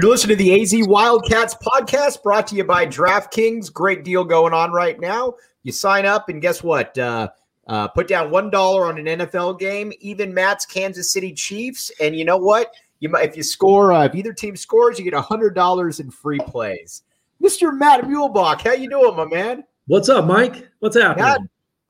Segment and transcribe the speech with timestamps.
[0.00, 3.72] You're listening to the AZ Wildcats podcast brought to you by DraftKings.
[3.72, 5.34] Great deal going on right now.
[5.64, 6.96] You sign up, and guess what?
[6.96, 7.30] Uh,
[7.66, 11.90] uh, put down $1 on an NFL game, even Matt's Kansas City Chiefs.
[12.00, 12.72] And you know what?
[13.00, 16.38] You might, if you score, uh, if either team scores, you get $100 in free
[16.46, 17.02] plays.
[17.42, 17.76] Mr.
[17.76, 19.64] Matt Muehlebach, how you doing, my man?
[19.88, 20.68] What's up, Mike?
[20.78, 21.24] What's happening?
[21.24, 21.40] Matt,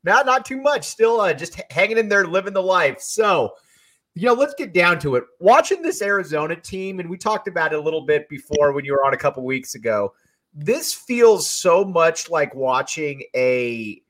[0.03, 0.85] Matt not too much.
[0.87, 3.03] Still uh, just hanging in there, living the life.
[3.03, 3.53] So,
[4.19, 5.25] you know, let's get down to it.
[5.39, 8.93] Watching this Arizona team, and we talked about it a little bit before when you
[8.93, 10.13] were on a couple weeks ago.
[10.53, 14.03] This feels so much like watching a.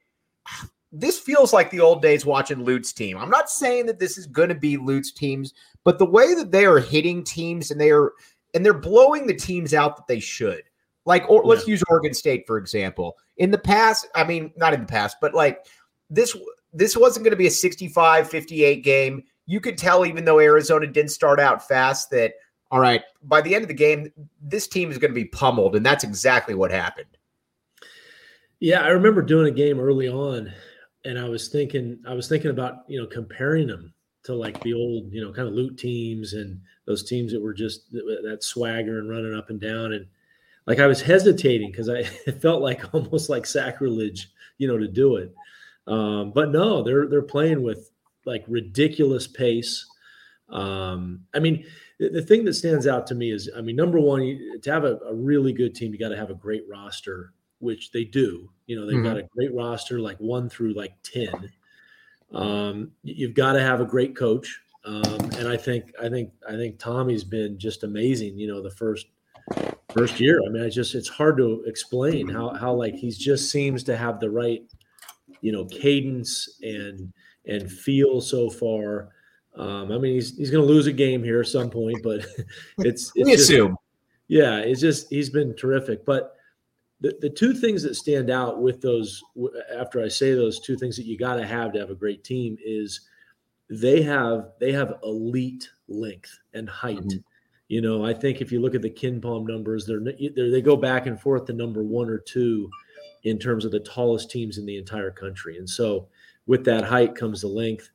[0.91, 3.19] This feels like the old days watching Lute's team.
[3.19, 5.53] I'm not saying that this is going to be Lute's teams,
[5.84, 8.12] but the way that they are hitting teams and they are
[8.55, 10.62] and they're blowing the teams out that they should.
[11.05, 13.19] Like, or let's use Oregon State for example.
[13.37, 15.67] In the past, I mean, not in the past, but like
[16.09, 16.34] this
[16.72, 21.11] this wasn't going to be a 65-58 game you could tell, even though Arizona didn't
[21.11, 22.35] start out fast, that
[22.71, 25.75] all right, by the end of the game, this team is going to be pummeled,
[25.75, 27.09] and that's exactly what happened.
[28.61, 30.53] Yeah, I remember doing a game early on,
[31.06, 34.75] and I was thinking, I was thinking about you know comparing them to like the
[34.75, 38.99] old you know kind of Lute teams and those teams that were just that swagger
[38.99, 40.06] and running up and down, and
[40.67, 44.89] like I was hesitating because I it felt like almost like sacrilege, you know, to
[44.89, 45.34] do it.
[45.87, 47.91] Um, but no, they're they're playing with
[48.28, 49.87] like ridiculous pace.
[50.50, 51.65] Um, I mean,
[51.99, 54.72] the, the, thing that stands out to me is, I mean, number one, you, to
[54.72, 58.05] have a, a, really good team, you got to have a great roster, which they
[58.05, 58.49] do.
[58.66, 59.05] You know, they've mm-hmm.
[59.05, 61.50] got a great roster, like one through like ten.
[62.33, 66.53] Um, you've got to have a great coach, um, and I think, I think, I
[66.53, 68.39] think Tommy's been just amazing.
[68.39, 69.06] You know, the first
[69.93, 70.41] first year.
[70.47, 73.97] I mean, I just it's hard to explain how how like he just seems to
[73.97, 74.62] have the right,
[75.41, 77.12] you know, cadence and
[77.48, 79.09] and feel so far.
[79.56, 82.20] Um, I mean, he's he's going to lose a game here at some point, but
[82.20, 82.38] it's,
[82.78, 83.76] it's we just, assume.
[84.28, 86.04] Yeah, it's just he's been terrific.
[86.04, 86.36] But
[87.00, 89.22] the, the two things that stand out with those
[89.76, 92.22] after I say those two things that you got to have to have a great
[92.25, 93.00] team is
[93.70, 96.98] they have they have elite length and height.
[96.98, 97.19] Mm-hmm.
[97.69, 100.76] You know, I think if you look at the KenPom numbers, they're, they're they go
[100.76, 102.70] back and forth to number one or two
[103.25, 106.09] in terms of the tallest teams in the entire country, and so
[106.48, 107.91] with that height comes the length.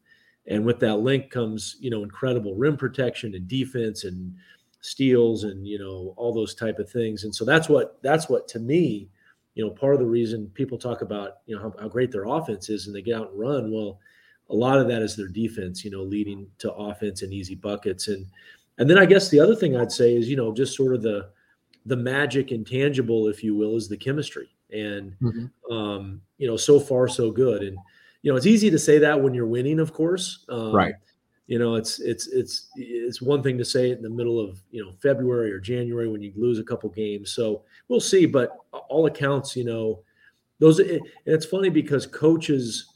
[0.47, 4.33] And with that length comes you know incredible rim protection and defense and
[4.79, 7.25] steals and you know all those type of things.
[7.25, 9.09] And so that's what that's what to me
[9.55, 12.25] you know part of the reason people talk about you know how, how great their
[12.25, 13.71] offense is and they get out and run.
[13.71, 13.99] Well
[14.49, 18.07] a lot of that is their defense you know leading to offense and easy buckets.
[18.07, 18.25] And
[18.77, 21.03] and then i guess the other thing i'd say is you know just sort of
[21.03, 21.29] the
[21.85, 24.49] the magic intangible if you will is the chemistry.
[24.71, 25.73] And mm-hmm.
[25.73, 27.63] um you know so far so good.
[27.63, 27.77] And
[28.23, 30.45] you know, it's easy to say that when you're winning, of course.
[30.49, 30.95] Um, right.
[31.47, 34.59] You know, it's it's it's it's one thing to say it in the middle of
[34.71, 37.33] you know February or January when you lose a couple games.
[37.33, 38.25] So we'll see.
[38.25, 39.99] But all accounts, you know,
[40.59, 40.79] those.
[40.79, 42.89] And it's funny because coaches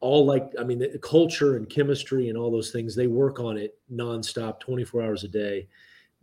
[0.00, 3.58] all like i mean the culture and chemistry and all those things they work on
[3.58, 5.68] it nonstop 24 hours a day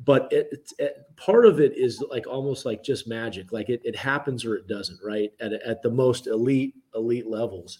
[0.03, 3.95] but it, it, part of it is like almost like just magic like it, it
[3.95, 7.79] happens or it doesn't right at, at the most elite elite levels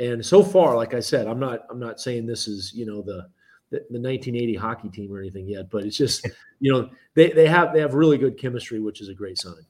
[0.00, 3.02] and so far, like I said, I'm not I'm not saying this is you know
[3.02, 3.28] the
[3.70, 6.26] the, the 1980 hockey team or anything yet, but it's just
[6.60, 9.64] you know they they have they have really good chemistry, which is a great sign.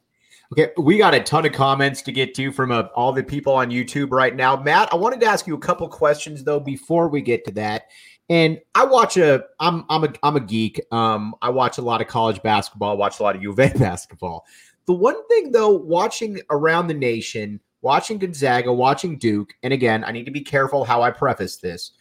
[0.52, 3.52] Okay, we got a ton of comments to get to from uh, all the people
[3.52, 4.56] on YouTube right now.
[4.56, 7.84] Matt, I wanted to ask you a couple questions though before we get to that.
[8.28, 10.80] And I watch a I'm I'm a I'm a geek.
[10.92, 12.96] Um, I watch a lot of college basketball.
[12.96, 14.44] Watch a lot of U of A basketball.
[14.86, 20.12] The one thing though, watching around the nation, watching Gonzaga, watching Duke, and again, I
[20.12, 21.92] need to be careful how I preface this.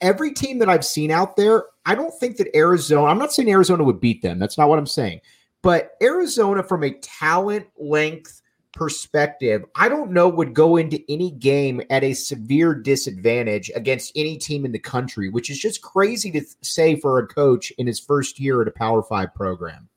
[0.00, 3.50] Every team that I've seen out there, I don't think that Arizona, I'm not saying
[3.50, 4.38] Arizona would beat them.
[4.38, 5.20] That's not what I'm saying.
[5.62, 11.82] But Arizona, from a talent length perspective, I don't know would go into any game
[11.90, 16.44] at a severe disadvantage against any team in the country, which is just crazy to
[16.62, 19.88] say for a coach in his first year at a Power Five program.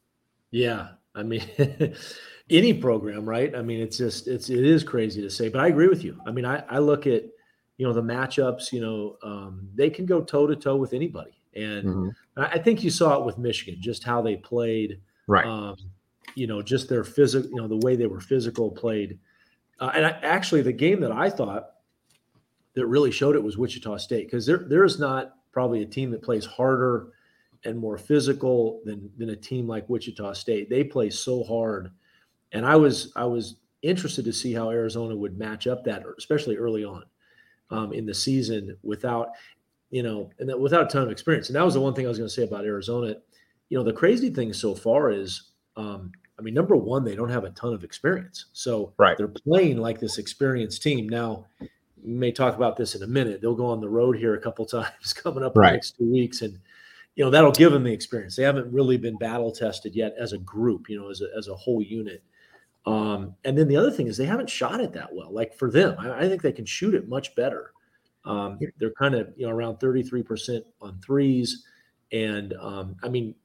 [0.52, 1.44] Yeah, I mean,
[2.50, 3.56] any program, right?
[3.56, 6.20] I mean, it's just it's it is crazy to say, but I agree with you.
[6.26, 7.24] I mean, I I look at
[7.78, 8.72] you know the matchups.
[8.72, 12.10] You know, um, they can go toe to toe with anybody, and mm-hmm.
[12.38, 15.00] I think you saw it with Michigan, just how they played.
[15.28, 15.46] Right.
[15.46, 15.76] Um,
[16.36, 19.20] you know, just their physical, you know, the way they were physical played.
[19.80, 21.72] Uh, and I, actually, the game that I thought
[22.74, 26.12] that really showed it was Wichita State because there there is not probably a team
[26.12, 27.10] that plays harder
[27.66, 30.70] and more physical than than a team like Wichita State.
[30.70, 31.92] They play so hard,
[32.52, 36.58] and I was I was interested to see how Arizona would match up that, especially
[36.58, 37.04] early on
[37.72, 39.30] um, in the season without
[39.90, 41.50] you know and that, without a ton of experience.
[41.50, 43.16] And that was the one thing I was going to say about Arizona.
[43.70, 47.30] You know, the crazy thing so far is um, I mean, number one, they don't
[47.30, 48.46] have a ton of experience.
[48.54, 49.18] So right.
[49.18, 51.10] they're playing like this experienced team.
[51.10, 53.42] Now, we may talk about this in a minute.
[53.42, 55.72] They'll go on the road here a couple times coming up right.
[55.72, 56.42] the next two weeks.
[56.42, 56.58] And,
[57.20, 58.38] you know, that'll give them the experience.
[58.38, 61.50] They haven't really been battle tested yet as a group, you know, as a, as
[61.50, 62.24] a whole unit.
[62.86, 65.30] Um, and then the other thing is they haven't shot it that well.
[65.30, 67.74] Like for them, I, I think they can shoot it much better.
[68.24, 71.66] Um, they're kind of, you know, around 33% on threes.
[72.14, 73.36] And um, I mean,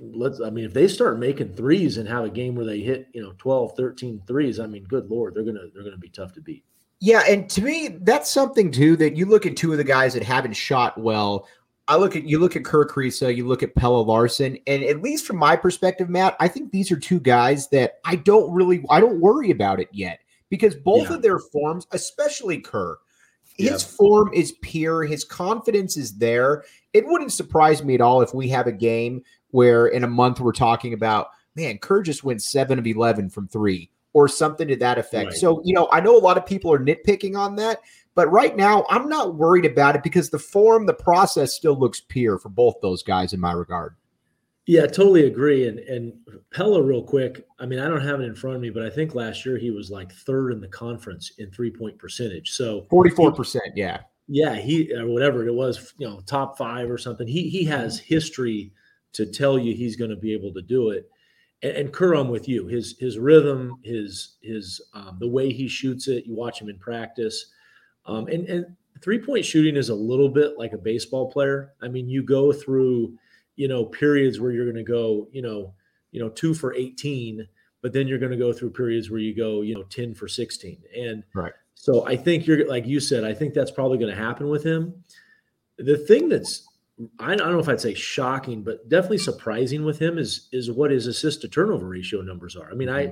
[0.00, 3.08] let's i mean if they start making threes and have a game where they hit
[3.12, 6.32] you know 12 13 threes i mean good lord they're gonna they're gonna be tough
[6.32, 6.64] to beat
[6.98, 10.14] yeah and to me that's something too that you look at two of the guys
[10.14, 11.46] that haven't shot well
[11.88, 15.02] i look at you look at Kerr Kriisa, you look at Pelle Larsson, and at
[15.02, 18.84] least from my perspective matt i think these are two guys that i don't really
[18.90, 21.16] i don't worry about it yet because both yeah.
[21.16, 22.98] of their forms especially kerr
[23.58, 28.34] his form is pure his confidence is there it wouldn't surprise me at all if
[28.34, 32.42] we have a game where in a month we're talking about, man, Kerr just went
[32.42, 35.30] seven of 11 from three or something to that effect.
[35.30, 35.36] Right.
[35.36, 37.80] So, you know, I know a lot of people are nitpicking on that,
[38.14, 42.00] but right now I'm not worried about it because the form, the process still looks
[42.00, 43.94] pure for both those guys in my regard.
[44.66, 45.66] Yeah, totally agree.
[45.66, 46.12] And and
[46.54, 47.46] Pelle, real quick.
[47.58, 49.58] I mean, I don't have it in front of me, but I think last year
[49.58, 52.52] he was like third in the conference in three point percentage.
[52.52, 54.54] So forty four percent, yeah, yeah.
[54.54, 57.26] He or whatever it was, you know, top five or something.
[57.26, 58.14] He he has mm-hmm.
[58.14, 58.72] history
[59.14, 61.10] to tell you he's going to be able to do it.
[61.62, 62.66] And, and Kerr, I'm with you.
[62.66, 66.26] His his rhythm, his his um, the way he shoots it.
[66.26, 67.46] You watch him in practice,
[68.06, 71.72] um, and and three point shooting is a little bit like a baseball player.
[71.82, 73.16] I mean, you go through
[73.56, 75.72] you know periods where you're going to go you know
[76.10, 77.46] you know two for 18
[77.80, 80.28] but then you're going to go through periods where you go you know 10 for
[80.28, 84.10] 16 and right so i think you're like you said i think that's probably going
[84.10, 84.94] to happen with him
[85.78, 86.68] the thing that's
[87.18, 90.90] I don't know if I'd say shocking, but definitely surprising with him is is what
[90.90, 92.70] his assist to turnover ratio numbers are.
[92.70, 93.10] I mean, mm-hmm.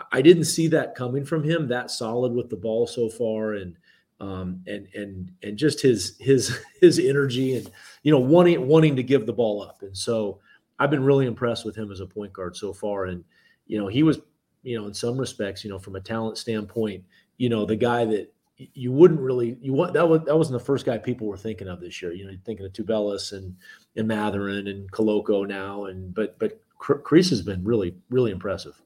[0.00, 3.54] I I didn't see that coming from him that solid with the ball so far,
[3.54, 3.76] and
[4.20, 7.70] um, and and and just his his his energy and
[8.02, 9.82] you know wanting wanting to give the ball up.
[9.82, 10.40] And so
[10.78, 13.04] I've been really impressed with him as a point guard so far.
[13.04, 13.24] And
[13.66, 14.20] you know he was
[14.62, 17.04] you know in some respects you know from a talent standpoint
[17.38, 20.64] you know the guy that you wouldn't really you want that was that wasn't the
[20.64, 22.12] first guy people were thinking of this year.
[22.12, 23.56] You know, thinking of Tubelis and
[23.96, 28.80] and Mathurin and Koloko now, and but but Kriisa has been really really impressive.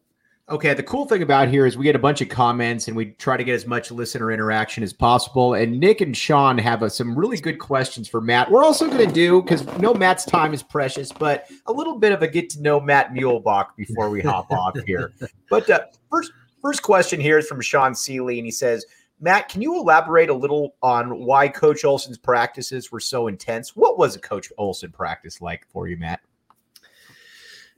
[0.48, 3.06] Okay, the cool thing about here is we get a bunch of comments and we
[3.06, 5.54] try to get as much listener interaction as possible.
[5.54, 8.48] And Nick and Sean have a, some really good questions for Matt.
[8.48, 12.12] We're also going to do because no Matt's time is precious, but a little bit
[12.12, 15.12] of a get to know Matt Muehlebach before we hop off here.
[15.50, 16.30] But uh, first
[16.62, 18.84] first question here is from Sean Seeley, and he says,
[19.18, 23.74] Matt, can you elaborate a little on why Coach Olson's practices were so intense?
[23.74, 26.20] What was a Coach Olson practice like for you, Matt?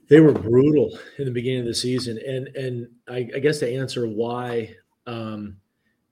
[0.09, 3.71] They were brutal in the beginning of the season, and and I, I guess to
[3.71, 5.57] answer why, um,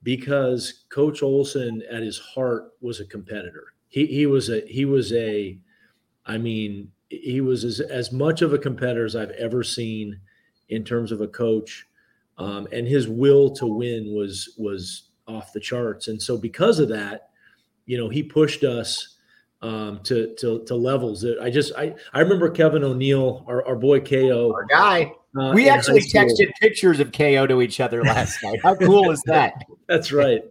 [0.04, 3.74] because Coach Olson at his heart was a competitor.
[3.88, 5.58] He he was a he was a,
[6.24, 10.20] I mean, he was as, as much of a competitor as I've ever seen
[10.68, 11.86] in terms of a coach.
[12.38, 16.08] Um, and his will to win was was off the charts.
[16.08, 17.30] And so because of that,
[17.86, 19.16] you know, he pushed us
[19.60, 23.76] um, to, to, to levels that I just, I, I remember Kevin O'Neill, our, our
[23.76, 25.12] boy KO, our guy.
[25.38, 28.60] Uh, we actually texted pictures of KO to each other last night.
[28.62, 29.54] How cool is that?
[29.88, 30.42] That's right.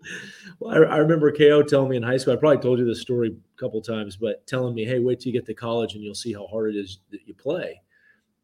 [0.59, 3.01] Well, I, I, remember KO telling me in high school, I probably told you this
[3.01, 6.03] story a couple times, but telling me, Hey, wait till you get to college and
[6.03, 7.81] you'll see how hard it is that you play.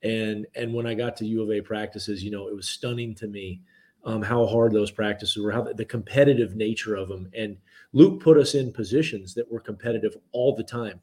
[0.02, 3.16] And, and when I got to U of A practices, you know, it was stunning
[3.16, 3.62] to me
[4.04, 7.30] um, how hard those practices were, how the, the competitive nature of them.
[7.34, 7.58] And
[7.94, 11.00] Lute put us in positions that were competitive all the time.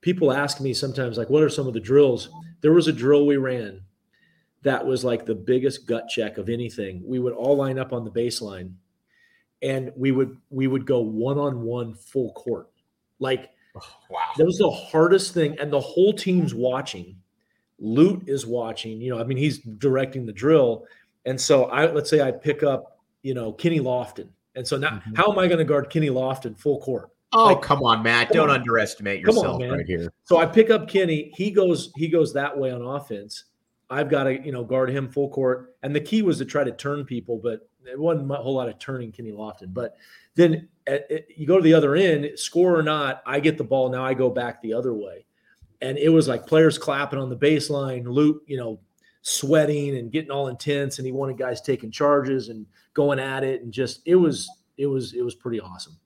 [0.00, 2.28] People ask me sometimes, like, what are some of the drills?
[2.60, 3.80] There was a drill we ran
[4.66, 7.00] that was like the biggest gut check of anything.
[7.06, 8.72] We would all line up on the baseline
[9.62, 12.68] and we would we would go one on one full court.
[13.20, 14.18] Like oh, wow.
[14.36, 17.14] That was the hardest thing and the whole team's watching.
[17.78, 20.84] Lute is watching, you know, I mean he's directing the drill
[21.26, 24.28] and so I let's say I pick up, you know, Kenny Lofton.
[24.54, 25.14] And so now mm-hmm.
[25.14, 27.10] how am I going to guard Kenny Lofton full court?
[27.32, 28.30] Oh, like, come on, Matt.
[28.30, 28.60] Don't on.
[28.60, 30.10] underestimate yourself on, right here.
[30.24, 33.44] So I pick up Kenny, he goes he goes that way on offense.
[33.90, 35.76] I've got to, you know, guard him full court.
[35.82, 38.68] And the key was to try to turn people, but it wasn't a whole lot
[38.68, 39.72] of turning Kenny Lofton.
[39.72, 39.96] But
[40.34, 43.64] then at, at, you go to the other end, score or not, I get the
[43.64, 43.88] ball.
[43.90, 45.26] Now I go back the other way.
[45.80, 48.80] And it was like players clapping on the baseline, Lute, you know,
[49.26, 50.98] sweating and getting all intense.
[50.98, 52.64] And he wanted guys taking charges and
[52.94, 53.62] going at it.
[53.62, 55.98] And just, it was, it was, it was pretty awesome.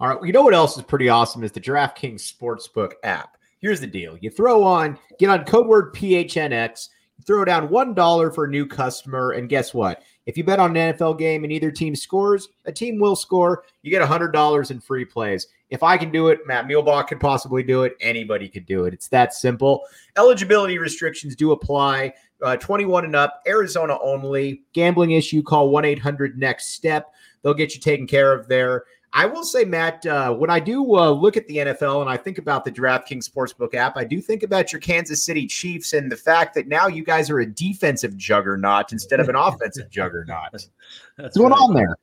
[0.00, 0.22] All right.
[0.22, 3.38] You know what else is pretty awesome is the DraftKings Sportsbook app.
[3.60, 6.90] Here's the deal you throw on, get on code word PHNX
[7.26, 9.32] throw down $1 for a new customer.
[9.32, 10.02] And guess what?
[10.26, 13.64] If you bet on an NFL game and either team scores, a team will score.
[13.82, 15.46] You get $100 in free plays.
[15.70, 17.96] If I can do it, Matt Muehlebach could possibly do it.
[18.00, 18.94] Anybody could do it.
[18.94, 19.82] It's that simple.
[20.16, 22.12] Eligibility restrictions do apply.
[22.40, 24.62] Uh, 21 and up, Arizona only.
[24.72, 27.12] Gambling issue, call 1 800 NEXT STEP.
[27.42, 28.84] They'll get you taken care of there.
[29.12, 32.16] I will say, Matt, uh, when I do uh, look at the NFL and I
[32.16, 36.12] think about the DraftKings Sportsbook app, I do think about your Kansas City Chiefs and
[36.12, 40.52] the fact that now you guys are a defensive juggernaut instead of an offensive juggernaut.
[40.52, 40.68] That's
[41.16, 41.60] What's going right.
[41.60, 41.96] on there?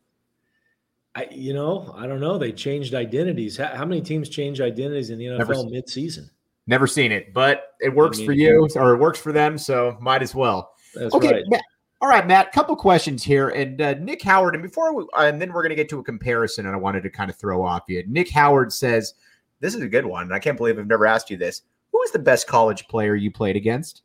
[1.13, 2.37] I, you know, I don't know.
[2.37, 3.55] They changed identities.
[3.55, 6.29] How, how many teams change identities in the NFL midseason?
[6.67, 10.23] Never seen it, but it works for you or it works for them, so might
[10.23, 10.71] as well.
[10.97, 11.43] okay, right.
[11.47, 11.61] Matt,
[12.01, 12.51] all right, Matt.
[12.51, 14.55] Couple questions here, and uh, Nick Howard.
[14.55, 16.77] And before, we, uh, and then we're going to get to a comparison, and I
[16.77, 18.03] wanted to kind of throw off you.
[18.07, 19.13] Nick Howard says,
[19.59, 21.61] "This is a good one, I can't believe I've never asked you this.
[21.91, 24.01] Who was the best college player you played against?"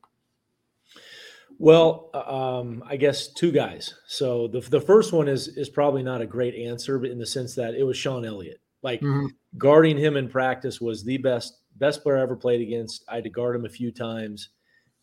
[1.59, 3.95] Well, uh, um, I guess two guys.
[4.07, 7.27] So the the first one is is probably not a great answer, but in the
[7.27, 8.61] sense that it was Sean Elliott.
[8.83, 9.27] Like mm-hmm.
[9.59, 13.05] guarding him in practice was the best best player I ever played against.
[13.09, 14.51] I had to guard him a few times.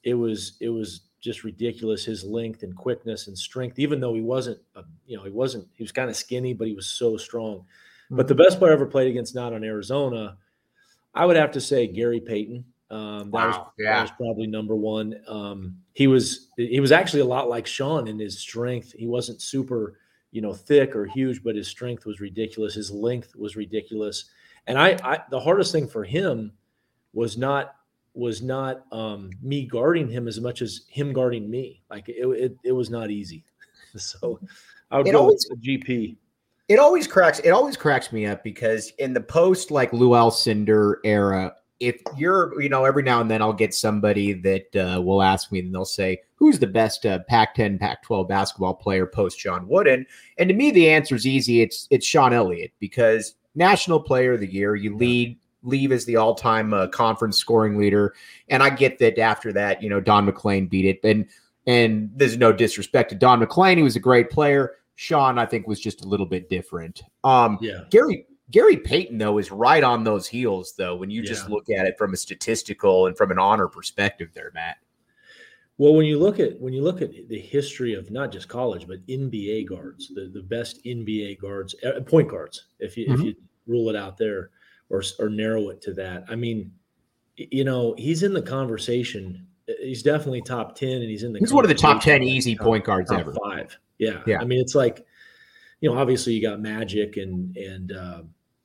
[0.03, 4.22] It was it was just ridiculous his length and quickness and strength even though he
[4.22, 7.17] wasn't a, you know he wasn't he was kind of skinny but he was so
[7.17, 8.17] strong mm-hmm.
[8.17, 10.38] but the best player I ever played against not on arizona
[11.13, 13.48] i would have to say gary payton um, that, wow.
[13.48, 13.96] was, yeah.
[13.96, 18.07] that was probably number one um, he was he was actually a lot like sean
[18.07, 20.00] in his strength he wasn't super
[20.31, 24.25] you know thick or huge but his strength was ridiculous his length was ridiculous
[24.67, 26.53] and i, I the hardest thing for him
[27.17, 27.74] was not
[28.13, 31.81] was not um, me guarding him as much as him guarding me.
[31.89, 33.43] Like it, it, it was not easy.
[33.97, 34.39] so
[34.91, 36.15] I would it go always, with GP.
[36.67, 37.39] It always cracks.
[37.39, 42.59] It always cracks me up because in the post like Lew Alcindor era, if you're,
[42.62, 45.74] you know, every now and then I'll get somebody that uh, will ask me and
[45.74, 50.05] they'll say, "Who's the best uh, Pac-10, Pac-12 basketball player post John Wooden?"
[50.38, 51.62] And to me, the answer is easy.
[51.62, 54.75] It's it's Sean Elliott because National Player of the Year.
[54.75, 58.13] You lead leave as the all-time uh, conference scoring leader.
[58.49, 60.99] And I get that after that, you know, Don MacLean beat it.
[61.03, 61.27] And
[61.65, 63.77] and there's no disrespect to Don MacLean.
[63.77, 64.75] He was a great player.
[64.95, 67.01] Sean, I think, was just a little bit different.
[67.23, 67.81] Um, yeah.
[67.91, 71.27] Gary Gary Payton, though, is right on those heels, though, when you yeah.
[71.27, 74.77] just look at it from a statistical and from an honor perspective there, Matt.
[75.77, 78.87] Well, when you look at when you look at the history of not just college
[78.87, 83.13] but NBA guards, the, the best NBA guards, uh, point guards, if you mm-hmm.
[83.13, 83.35] if you
[83.67, 84.49] rule it out there,
[84.89, 86.25] or or narrow it to that.
[86.29, 86.72] I mean,
[87.36, 89.48] you know, he's in the conversation.
[89.82, 91.39] He's definitely top ten, and he's in the.
[91.39, 93.34] He's one of the top ten easy top, point guards ever.
[93.44, 94.39] Five, yeah, yeah.
[94.39, 95.06] I mean, it's like,
[95.82, 98.22] you know, obviously you got Magic and and uh,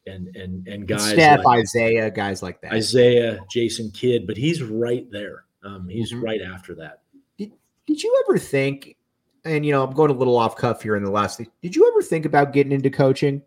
[0.07, 2.73] and and and guys Steph, like Isiah, guys like that.
[2.73, 5.45] Isaiah, Jason Kidd, but he's right there.
[5.64, 6.25] Um, he's mm-hmm.
[6.25, 7.02] right after that.
[7.38, 7.52] Did,
[7.87, 8.97] did you ever think?
[9.45, 11.49] And you know, I'm going a little off cuff here in the last thing.
[11.62, 13.43] Did you ever think about getting into coaching?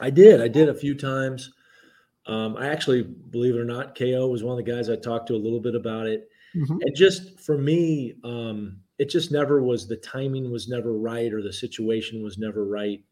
[0.00, 0.40] I did.
[0.40, 1.52] I did a few times.
[2.26, 5.28] Um, I actually, believe it or not, KO was one of the guys I talked
[5.28, 6.28] to a little bit about it.
[6.56, 6.78] Mm-hmm.
[6.80, 11.42] And just for me, um, it just never was the timing was never right or
[11.42, 13.02] the situation was never right.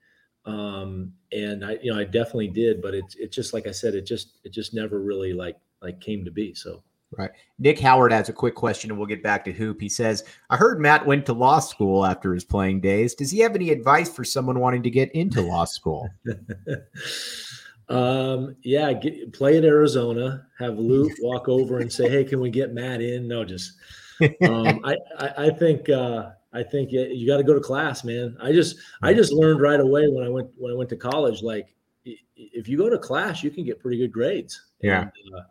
[0.47, 3.94] Um, and I, you know, I definitely did, but it's it's just like I said,
[3.94, 6.54] it just it just never really like like came to be.
[6.54, 6.83] So
[7.16, 7.30] Right.
[7.59, 9.80] Nick Howard has a quick question, and we'll get back to Hoop.
[9.80, 13.14] He says, I heard Matt went to law school after his playing days.
[13.14, 16.09] Does he have any advice for someone wanting to get into law school?
[17.88, 22.50] um, yeah, get, play at Arizona, have Lute walk over and say, Hey, can we
[22.50, 23.28] get Matt in?
[23.28, 23.73] No, just,
[24.21, 28.37] um, I, I, I, think, uh, I think you, got to go to class, man.
[28.40, 31.42] I just I just learned right away when I went when I went to college.
[31.42, 31.75] Like,
[32.37, 34.61] if you go to class, you can get pretty good grades.
[34.80, 35.02] Yeah.
[35.02, 35.42] And, uh,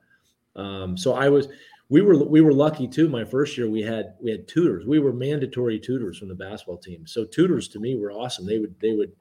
[0.55, 1.47] um, so I was
[1.89, 3.09] we were we were lucky too.
[3.09, 4.85] My first year we had we had tutors.
[4.85, 7.05] We were mandatory tutors from the basketball team.
[7.05, 8.45] So tutors to me were awesome.
[8.45, 9.11] They would they would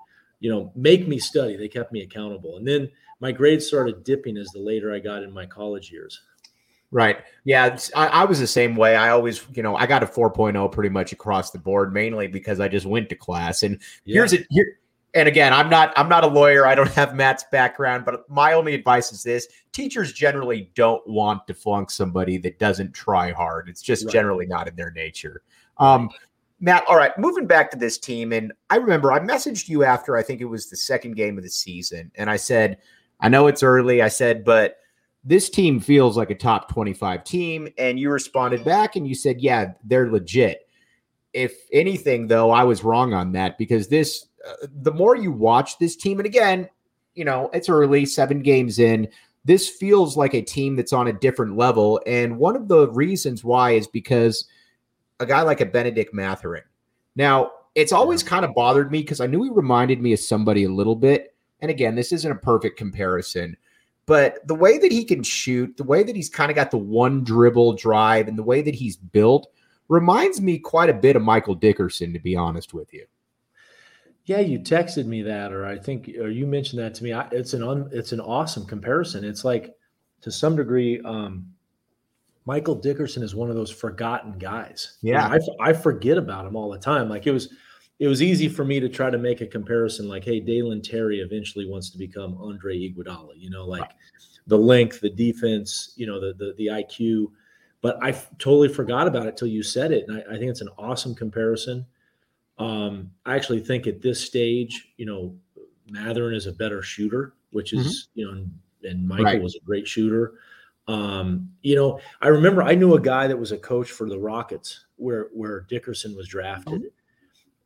[0.41, 1.57] you know make me study.
[1.57, 2.57] They kept me accountable.
[2.57, 2.89] And then
[3.21, 6.21] my grades started dipping as the later I got in my college years.
[6.91, 7.19] Right.
[7.45, 7.79] Yeah.
[7.97, 8.97] I, I, was the same way.
[8.97, 12.61] I always, you know, I got a 4.0 pretty much across the board, mainly because
[12.61, 13.63] I just went to class.
[13.63, 14.15] And yeah.
[14.17, 14.47] here's it.
[14.51, 14.79] Here,
[15.15, 16.67] and again, I'm not I'm not a lawyer.
[16.67, 21.47] I don't have Matt's background, but my only advice is this: teachers generally don't want
[21.47, 23.69] to flunk somebody that doesn't try hard.
[23.69, 24.13] It's just right.
[24.13, 25.43] generally not in their nature.
[25.79, 26.11] Um,
[26.61, 30.17] Matt, all right, moving back to this team, and I remember I messaged you after
[30.17, 32.79] I think it was the second game of the season, and I said,
[33.21, 34.03] I know it's early.
[34.03, 34.79] I said, but
[35.25, 37.69] this team feels like a top 25 team.
[37.79, 40.69] And you responded back and you said, yeah, they're legit.
[41.33, 45.79] If anything, though, I was wrong on that because this, uh, the more you watch
[45.79, 46.69] this team, and again,
[47.15, 49.09] you know, it's early, seven games in,
[49.45, 52.01] this feels like a team that's on a different level.
[52.07, 54.47] And one of the reasons why is because
[55.21, 56.65] a guy like a Benedict Mathurin.
[57.17, 60.65] Now, it's always kind of bothered me because I knew he reminded me of somebody
[60.65, 61.35] a little bit.
[61.61, 63.57] And again, this isn't a perfect comparison,
[64.07, 66.79] but the way that he can shoot, the way that he's kind of got the
[66.79, 69.49] one dribble drive, and the way that he's built
[69.89, 73.07] reminds me quite a bit of Michael Dickerson, to be honest with you.
[74.25, 77.13] Yeah, you texted me that, or I think, or you mentioned that to me.
[77.13, 79.25] I, it's an un, it's an awesome comparison.
[79.25, 79.75] It's like,
[80.21, 81.47] to some degree, um,
[82.45, 84.99] Michael Dickerson is one of those forgotten guys.
[85.03, 87.09] Yeah, I, I forget about him all the time.
[87.09, 87.53] Like it was,
[87.99, 91.21] it was easy for me to try to make a comparison like, hey, Dalen Terry
[91.21, 93.91] eventually wants to become Andre Iguodala, you know, like
[94.47, 97.31] the length, the defense, you know, the the, the IQ.
[97.81, 100.05] But I f- totally forgot about it till you said it.
[100.09, 101.87] And I, I think it's an awesome comparison.
[102.59, 105.35] Um, I actually think at this stage, you know,
[105.89, 108.21] Mathurin is a better shooter, which is, mm-hmm.
[108.21, 108.45] you know,
[108.89, 109.43] and, Michael right.
[109.43, 110.35] was a great shooter.
[110.89, 114.19] Um, you know, I remember I knew a guy that was a coach for the
[114.19, 116.81] Rockets where where Dickerson was drafted.
[116.81, 116.89] Mm-hmm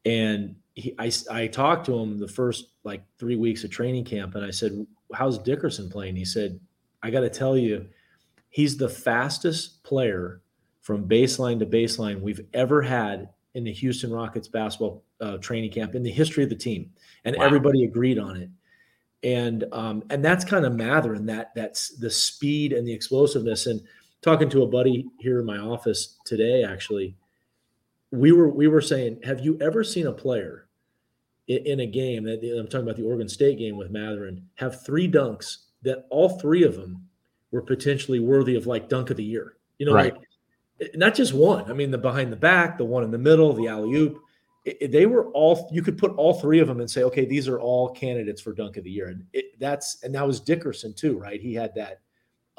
[0.07, 4.37] and he, I, I talked to him the first like three weeks of training camp,
[4.37, 6.59] and I said, "How's Dickerson playing?" He said,
[7.03, 7.87] "I got to tell you,
[8.49, 10.41] he's the fastest player
[10.81, 15.95] from baseline to baseline we've ever had in the Houston Rockets basketball uh, training camp
[15.95, 16.91] in the history of the team,
[17.25, 17.45] and wow.
[17.45, 18.51] everybody agreed on it."
[19.23, 23.67] And um, and that's kind of Mathurin that that's the speed and the explosiveness.
[23.67, 23.81] And
[24.21, 27.17] talking to a buddy here in my office today, actually,
[28.11, 30.67] we were we were saying, have you ever seen a player
[31.49, 34.85] in, in a game that I'm talking about the Oregon State game with Mathurin have
[34.85, 37.09] three dunks that all three of them
[37.53, 39.57] were potentially worthy of like dunk of the year?
[39.79, 40.15] You know, right.
[40.15, 40.23] like
[40.95, 41.71] not just one.
[41.71, 44.19] I mean, the behind the back, the one in the middle, the alley oop.
[44.81, 45.69] They were all.
[45.73, 48.53] You could put all three of them and say, okay, these are all candidates for
[48.53, 49.09] dunk of the year.
[49.09, 51.41] And it, that's and that was Dickerson too, right?
[51.41, 52.01] He had that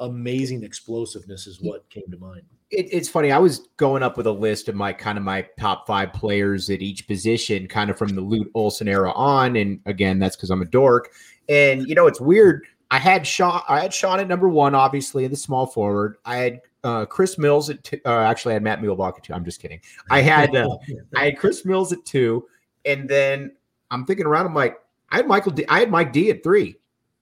[0.00, 3.32] amazing explosiveness, is what came to mind it, it's funny.
[3.32, 6.68] I was going up with a list of my kind of my top five players
[6.70, 9.56] at each position, kind of from the Lute Olson era on.
[9.56, 11.10] And again, that's because I'm a dork.
[11.48, 12.66] And you know, it's weird.
[12.90, 13.62] I had Sean.
[13.68, 16.16] I had Sean at number one, obviously, in the small forward.
[16.24, 18.00] I had uh, Chris Mills at two.
[18.04, 19.34] Uh, actually, I had Matt Muehlebach at two.
[19.34, 19.80] I'm just kidding.
[20.10, 20.76] I had uh,
[21.16, 22.46] I had Chris Mills at two,
[22.84, 23.52] and then
[23.90, 24.46] I'm thinking around.
[24.46, 24.78] I'm like,
[25.10, 25.52] I had Michael.
[25.52, 26.76] D, I had Mike D at three.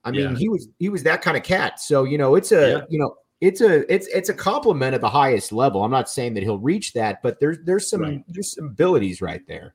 [0.04, 0.36] I mean, yeah.
[0.36, 1.80] he was he was that kind of cat.
[1.80, 2.80] So you know, it's a yeah.
[2.88, 5.84] you know it's a it's it's a compliment at the highest level.
[5.84, 8.24] I'm not saying that he'll reach that, but there's there's some right.
[8.28, 9.74] there's some abilities right there.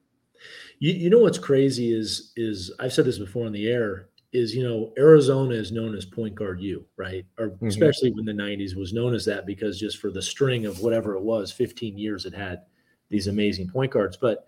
[0.79, 4.55] You, you know what's crazy is is I've said this before on the air is
[4.55, 7.25] you know Arizona is known as point guard U, right?
[7.37, 7.67] Or mm-hmm.
[7.67, 11.15] especially when the 90s was known as that because just for the string of whatever
[11.15, 12.61] it was, 15 years it had
[13.09, 14.17] these amazing point guards.
[14.17, 14.47] But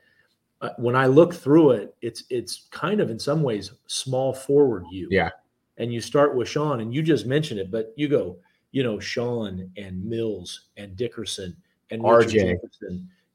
[0.61, 4.85] uh, when I look through it, it's it's kind of in some ways small forward
[4.91, 5.07] U.
[5.11, 5.29] Yeah.
[5.77, 8.37] And you start with Sean, and you just mentioned it, but you go
[8.73, 11.55] you know, Sean and Mills and Dickerson
[11.91, 12.59] and RJ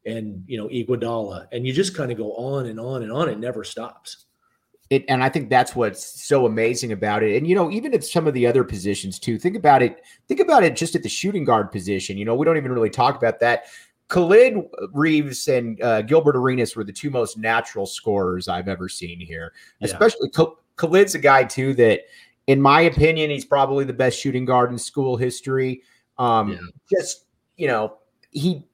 [0.04, 3.28] and you know Iguodala, and you just kind of go on and on and on.
[3.28, 4.26] It never stops.
[4.90, 7.36] It, and I think that's what's so amazing about it.
[7.36, 9.38] And you know, even at some of the other positions too.
[9.38, 10.02] Think about it.
[10.28, 12.16] Think about it just at the shooting guard position.
[12.16, 13.66] You know, we don't even really talk about that.
[14.08, 19.20] Khalid Reeves and uh, Gilbert Arenas were the two most natural scorers I've ever seen
[19.20, 19.52] here.
[19.80, 19.86] Yeah.
[19.86, 20.30] Especially
[20.76, 22.02] Khalid's a guy too that
[22.46, 25.82] in my opinion, he's probably the best shooting guard in school history.
[26.16, 26.58] Um, yeah.
[26.90, 27.98] Just you know,
[28.30, 28.64] he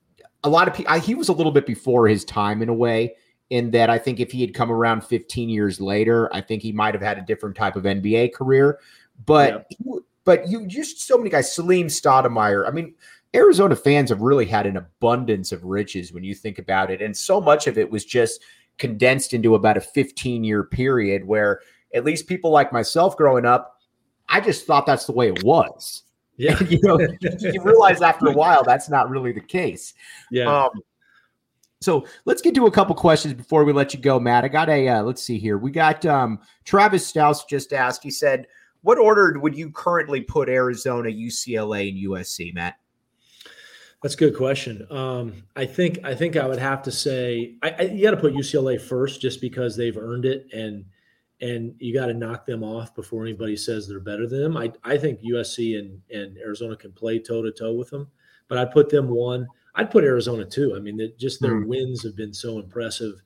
[0.44, 0.94] a lot of people.
[1.00, 3.16] He was a little bit before his time in a way.
[3.54, 6.72] In that, I think if he had come around 15 years later, I think he
[6.72, 8.80] might have had a different type of NBA career.
[9.26, 9.98] But yeah.
[10.24, 11.54] but you just so many guys.
[11.54, 12.66] Salim Stoudemire.
[12.66, 12.94] I mean,
[13.34, 17.02] Arizona fans have really had an abundance of riches when you think about it.
[17.02, 18.42] And so much of it was just
[18.78, 21.60] condensed into about a 15 year period where
[21.94, 23.80] at least people like myself growing up,
[24.28, 26.02] I just thought that's the way it was.
[26.36, 26.60] Yeah.
[26.68, 29.94] you know, you realize after a while that's not really the case.
[30.30, 30.64] Yeah.
[30.64, 30.70] Um,
[31.84, 34.44] so let's get to a couple questions before we let you go, Matt.
[34.44, 35.58] I got a uh, let's see here.
[35.58, 38.02] We got um, Travis Strauss just asked.
[38.02, 38.46] He said,
[38.82, 42.76] "What order would you currently put Arizona, UCLA, and USC, Matt?"
[44.02, 44.86] That's a good question.
[44.90, 48.16] Um, I think I think I would have to say I, I, you got to
[48.16, 50.84] put UCLA first, just because they've earned it, and
[51.40, 54.56] and you got to knock them off before anybody says they're better than them.
[54.56, 58.08] I I think USC and and Arizona can play toe to toe with them,
[58.48, 59.46] but I'd put them one.
[59.74, 60.74] I'd put Arizona too.
[60.76, 61.66] I mean, the, just their mm.
[61.66, 63.20] wins have been so impressive.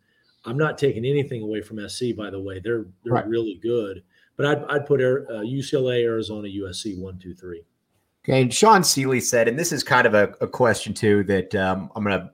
[0.45, 2.61] I'm not taking anything away from SC, by the way.
[2.61, 3.29] They're they're right.
[3.29, 4.03] really good,
[4.37, 7.65] but I'd I'd put Air, uh, UCLA, Arizona, USC one, two, three.
[8.25, 11.55] Okay, and Sean Seeley said, and this is kind of a, a question too that
[11.55, 12.31] um, I'm gonna.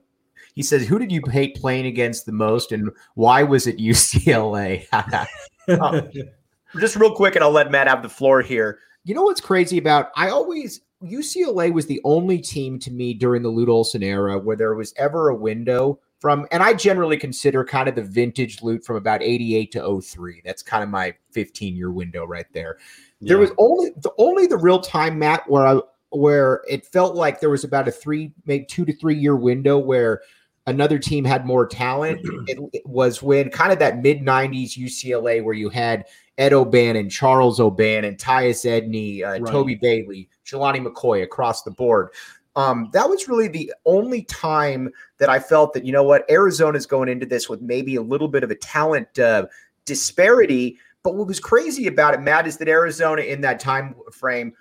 [0.53, 4.85] He says, "Who did you hate playing against the most, and why was it UCLA?"
[5.81, 6.09] um,
[6.79, 8.79] just real quick, and I'll let Matt have the floor here.
[9.03, 10.11] You know what's crazy about?
[10.15, 14.55] I always UCLA was the only team to me during the Lute Olson era where
[14.55, 18.83] there was ever a window from, and I generally consider kind of the vintage Lute
[18.83, 20.41] from about 88 to 03.
[20.43, 22.77] That's kind of my 15 year window right there.
[23.19, 23.29] Yeah.
[23.29, 27.39] There was only the only the real time, Matt, where I where it felt like
[27.39, 30.21] there was about a three, maybe two to three year window where
[30.67, 32.21] another team had more talent.
[32.47, 36.05] it, it was when kind of that mid 90s UCLA where you had
[36.37, 39.51] Ed O'Bannon, Charles O'Bannon, Tyus Edney, uh, right.
[39.51, 42.09] Toby Bailey, Jelani McCoy across the board.
[42.55, 46.85] Um, that was really the only time that I felt that, you know what, Arizona's
[46.85, 49.47] going into this with maybe a little bit of a talent uh,
[49.85, 50.77] disparity.
[51.03, 54.53] But what was crazy about it, Matt, is that Arizona in that time frame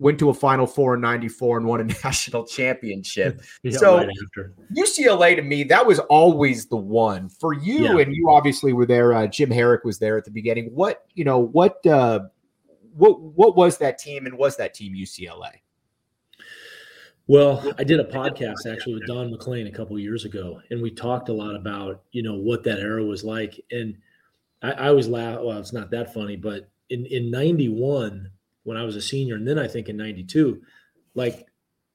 [0.00, 3.40] went to a Final Four in '94 and won a national championship.
[3.70, 4.08] so right
[4.76, 7.98] UCLA to me, that was always the one for you, yeah.
[7.98, 9.14] and you obviously were there.
[9.14, 10.70] Uh, Jim Harrick was there at the beginning.
[10.74, 11.38] What you know?
[11.38, 12.20] What uh,
[12.96, 15.52] what what was that team, and was that team UCLA?
[17.26, 20.90] Well, I did a podcast actually with Don MacLean a couple years ago, and we
[20.90, 23.96] talked a lot about you know what that era was like, and
[24.62, 25.38] I, I always laugh.
[25.40, 28.30] Well, it's not that funny, but in in '91
[28.64, 30.60] when I was a senior, and then I think in '92,
[31.14, 31.46] like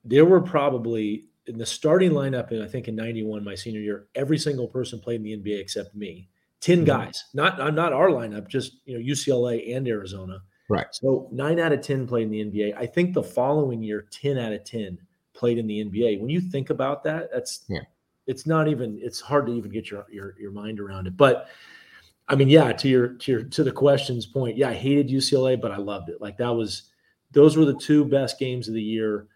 [0.04, 4.08] there were probably in the starting lineup, and I think in '91, my senior year,
[4.16, 6.30] every single person played in the NBA except me.
[6.62, 6.86] 10 mm-hmm.
[6.86, 10.42] guys, not not our lineup, just you know UCLA and Arizona.
[10.68, 10.88] Right.
[10.92, 12.76] So nine out of ten played in the NBA.
[12.76, 14.98] I think the following year, ten out of ten
[15.34, 16.20] played in the NBA.
[16.20, 17.82] When you think about that, that's yeah.
[18.28, 18.98] It's not even.
[19.04, 21.16] It's hard to even get your your your mind around it.
[21.16, 21.48] But
[22.28, 25.60] I mean, yeah, to your to your to the questions point, yeah, I hated UCLA,
[25.60, 26.22] but I loved it.
[26.22, 26.90] Like that was
[27.32, 29.28] those were the two best games of the year.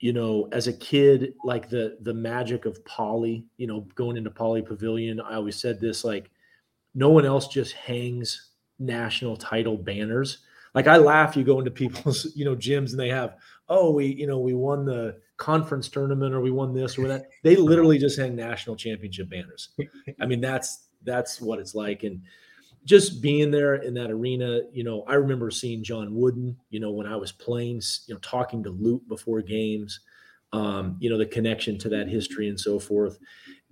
[0.00, 4.30] You know, as a kid, like the the magic of Pauley, you know, going into
[4.30, 6.30] Pauley Pavilion, I always said this like
[6.94, 10.38] no one else just hangs national title banners.
[10.74, 13.36] Like I laugh, you go into people's, you know, gyms and they have,
[13.68, 17.26] oh, we, you know, we won the conference tournament or we won this or that.
[17.42, 19.70] They literally just hang national championship banners.
[20.20, 22.02] I mean, that's that's what it's like.
[22.02, 22.22] And
[22.84, 26.90] just being there in that arena, you know, I remember seeing John Wooden, you know,
[26.90, 30.00] when I was playing, you know, talking to Lute before games,
[30.52, 33.18] um, you know, the connection to that history and so forth.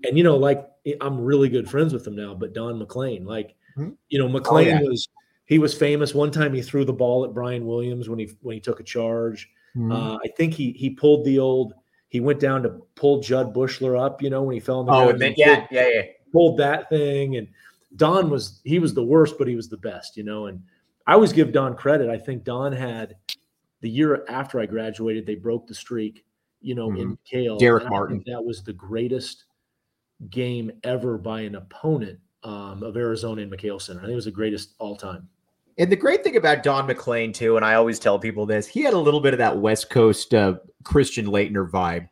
[0.05, 0.69] And, you know, like
[1.01, 3.91] I'm really good friends with him now, but Don MacLean, like, mm-hmm.
[4.09, 4.83] you know, MacLean oh, yeah.
[4.83, 5.09] was,
[5.47, 6.15] he was famous.
[6.15, 8.85] One time he threw the ball at Brian Williams when he, when he took a
[8.85, 9.51] charge.
[9.75, 9.91] Mm-hmm.
[9.91, 11.73] Uh, I think he, he pulled the old,
[12.11, 14.93] he went down to pull Jud Buechler up, you know, when he fell in the
[14.93, 17.37] Oh, and then, yeah, yeah, yeah pulled that thing.
[17.37, 17.49] And
[17.97, 20.47] Don was he was the worst, but he was the best, you know.
[20.47, 20.63] And
[21.07, 22.11] I always give Don credit.
[22.11, 23.17] I think Don had
[23.81, 26.25] the year after I graduated, they broke the streak,
[26.61, 27.01] you know, mm-hmm.
[27.01, 27.61] in McKale.
[27.61, 28.23] Darrick Martin.
[28.27, 29.45] That was the greatest
[30.31, 34.01] game ever by an opponent um, of Arizona in McKale Center.
[34.01, 35.29] I think it was the greatest all time.
[35.79, 38.83] And the great thing about Don MacLean too, and I always tell people this, he
[38.83, 42.09] had a little bit of that West Coast uh, Christian Laettner vibe.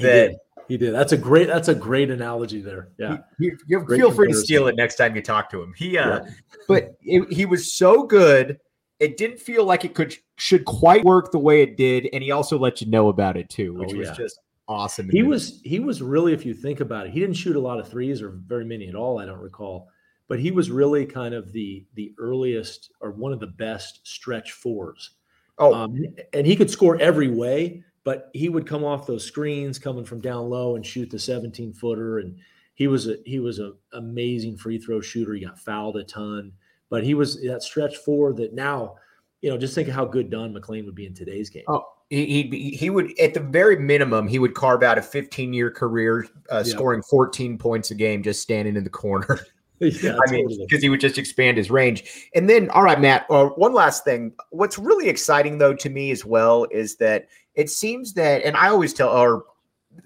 [0.00, 0.38] That
[0.72, 0.94] he did.
[0.94, 1.48] That's a great.
[1.48, 2.88] That's a great analogy there.
[2.98, 3.18] Yeah.
[3.38, 5.74] You, you feel free to steal it next time you talk to him.
[5.76, 6.30] He, uh, yeah.
[6.66, 8.58] but it, he was so good.
[8.98, 12.30] It didn't feel like it could should quite work the way it did, and he
[12.30, 15.10] also let you know about it too, which oh, was just awesome.
[15.10, 17.78] He was he was really, if you think about it, he didn't shoot a lot
[17.78, 19.18] of threes or very many at all.
[19.18, 19.88] I don't recall,
[20.26, 24.52] but he was really kind of the the earliest or one of the best stretch
[24.52, 25.10] fours.
[25.58, 29.78] Oh, um, and he could score every way but he would come off those screens
[29.78, 32.36] coming from down low and shoot the 17 footer and
[32.74, 36.52] he was a he was an amazing free throw shooter he got fouled a ton
[36.90, 38.94] but he was that stretch four that now
[39.40, 41.84] you know just think of how good don maclean would be in today's game oh
[42.10, 45.70] He, he he would at the very minimum he would carve out a 15 year
[45.70, 46.62] career uh, yeah.
[46.62, 49.40] scoring 14 points a game just standing in the corner.
[49.80, 52.28] yeah, I mean, because he would just expand his range.
[52.34, 53.26] And then, all right, Matt.
[53.28, 54.32] Uh, one last thing.
[54.50, 58.68] What's really exciting though to me as well is that it seems that, and I
[58.68, 59.44] always tell, or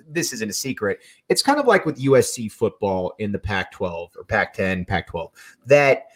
[0.08, 1.00] this isn't a secret.
[1.28, 5.30] It's kind of like with USC football in the Pac-12 or Pac-10, Pac-12
[5.66, 6.06] that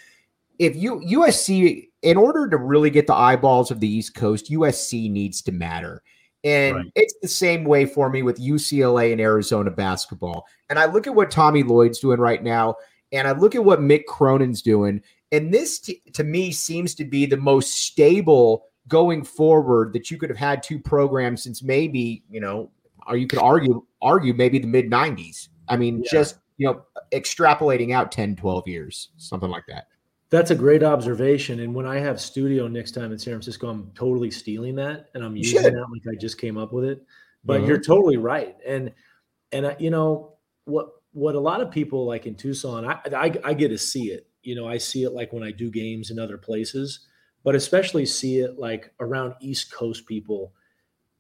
[0.59, 5.11] if you USC in order to really get the eyeballs of the East Coast, USC
[5.11, 6.03] needs to matter.
[6.43, 6.93] And right.
[6.95, 10.47] it's the same way for me with UCLA and Arizona basketball.
[10.71, 12.77] And I look at what Tommy Lloyd's doing right now,
[13.13, 15.03] and I look at what Mick Cronin's doing.
[15.33, 20.19] And this, t- to me, seems to be the most stable going forward that you
[20.19, 22.71] could have had two programs since maybe, you know,
[23.07, 25.49] or you could argue argue maybe the mid 90s.
[25.69, 26.11] I mean, yeah.
[26.11, 29.87] just, you know, extrapolating out 10, 12 years, something like that.
[30.31, 31.61] That's a great observation.
[31.61, 35.25] And when I have studio next time in San Francisco, I'm totally stealing that and
[35.25, 37.05] I'm using that like I just came up with it.
[37.45, 37.69] But mm-hmm.
[37.69, 38.57] you're totally right.
[38.67, 38.93] And
[39.53, 43.33] and uh, you know what what a lot of people like in Tucson, I, I
[43.45, 44.29] I get to see it.
[44.43, 47.07] You know, I see it like when I do games in other places,
[47.45, 50.53] but especially see it like around East Coast people.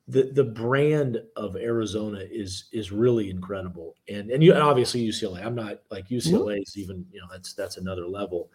[0.09, 3.94] The the brand of Arizona is is really incredible.
[4.09, 5.44] And and you and obviously UCLA.
[5.44, 6.62] I'm not like UCLA mm-hmm.
[6.62, 8.50] is even, you know, that's that's another level.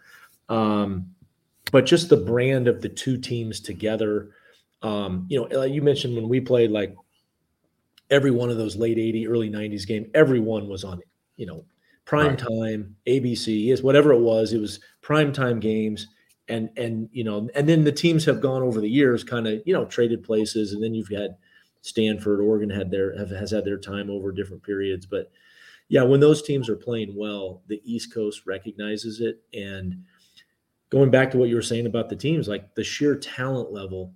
[0.48, 1.14] Um,
[1.72, 4.30] but just the brand of the two teams together.
[4.82, 6.94] Um, you know, like you mentioned when we played, like
[8.10, 11.00] every one of those late 80, early 90s game, everyone was on,
[11.36, 11.64] you know,
[12.04, 12.38] prime right.
[12.38, 16.08] time, ABC, is whatever it was, it was prime time games.
[16.48, 19.60] And and you know, and then the teams have gone over the years, kind of,
[19.66, 21.36] you know, traded places, and then you've had
[21.80, 25.06] Stanford, Oregon had their have, has had their time over different periods.
[25.06, 25.32] But
[25.88, 30.04] yeah, when those teams are playing well, the East Coast recognizes it and
[30.90, 34.12] going back to what you were saying about the teams, like the sheer talent level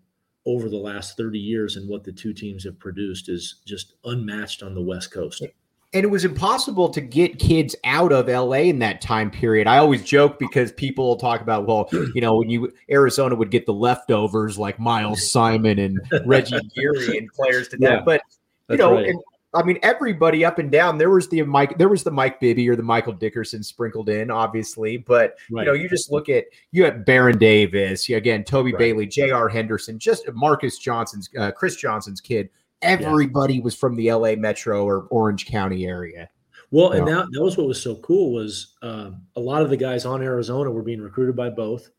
[0.46, 4.62] over the last 30 years and what the two teams have produced is just unmatched
[4.62, 5.44] on the West Coast.
[5.92, 9.66] And it was impossible to get kids out of LA in that time period.
[9.66, 13.66] I always joke because people talk about, well, you know, when you Arizona would get
[13.66, 17.90] the leftovers like Miles Simon and Reggie Geary and players to that.
[17.90, 18.22] Yeah, but
[18.68, 19.14] you know, right.
[19.52, 20.96] I mean, everybody up and down.
[20.96, 24.30] There was the Mike, there was the Mike Bibby or the Michael Dickerson sprinkled in,
[24.30, 24.96] obviously.
[24.96, 25.62] But right.
[25.62, 28.78] you know, you just look at you at Baron Davis, you, again, Toby right.
[28.78, 29.48] Bailey, J.R.
[29.48, 32.48] Henderson, just Marques Johnson's, uh, Chris Johnson's kid.
[32.82, 33.62] Everybody yeah.
[33.62, 34.36] was from the L.A.
[34.36, 36.30] Metro or Orange County area.
[36.70, 39.76] Well, and that, that was what was so cool was um, a lot of the
[39.76, 41.90] guys on Arizona were being recruited by both.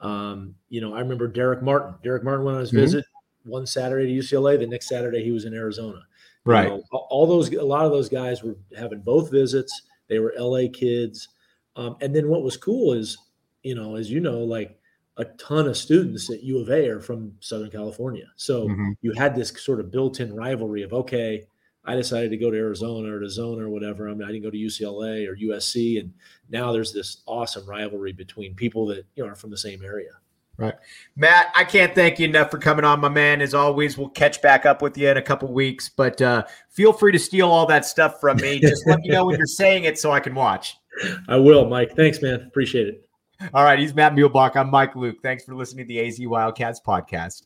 [0.00, 1.94] Um, you know, I remember Darrick Martin.
[2.04, 2.80] Darrick Martin went on his mm-hmm.
[2.80, 3.04] visit
[3.44, 4.58] one Saturday to UCLA.
[4.58, 6.02] The next Saturday he was in Arizona.
[6.44, 6.68] Right.
[6.68, 9.82] You know, all those, a lot of those guys were having both visits.
[10.08, 11.28] They were LA kids.
[11.76, 13.16] Um, and then what was cool is,
[13.62, 14.78] you know, as you know, like
[15.16, 18.26] a ton of students at U of A are from Southern California.
[18.36, 18.92] So mm-hmm.
[19.02, 21.44] you had this sort of built in rivalry of, okay,
[21.84, 24.08] I decided to go to Arizona or to Zona or whatever.
[24.08, 26.00] I mean, I didn't go to UCLA or USC.
[26.00, 26.12] And
[26.48, 30.10] now there's this awesome rivalry between people that, you know, are from the same area.
[30.56, 30.74] Right.
[31.16, 33.40] Matt, I can't thank you enough for coming on, my man.
[33.40, 36.92] As always, we'll catch back up with you in a couple weeks, but uh, feel
[36.92, 38.60] free to steal all that stuff from me.
[38.60, 40.76] Just let me know when you're saying it so I can watch.
[41.28, 41.96] I will, Mike.
[41.96, 42.42] Thanks, man.
[42.42, 43.09] Appreciate it.
[43.54, 43.78] All right.
[43.78, 44.56] He's Matt Muehlebach.
[44.56, 45.16] I'm Mike Luke.
[45.22, 47.44] Thanks for listening to the AZ Wildcats podcast.